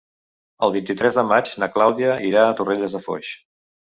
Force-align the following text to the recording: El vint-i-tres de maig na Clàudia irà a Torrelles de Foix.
El 0.67 0.71
vint-i-tres 0.75 1.19
de 1.19 1.25
maig 1.33 1.51
na 1.63 1.69
Clàudia 1.75 2.17
irà 2.31 2.45
a 2.47 2.57
Torrelles 2.61 2.95
de 2.99 3.03
Foix. 3.07 3.33